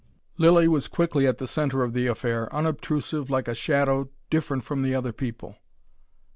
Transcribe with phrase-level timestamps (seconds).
[0.39, 4.81] Lilly was quickly at the centre of the affair, unobtrusive like a shadow, different from
[4.81, 5.57] the other people.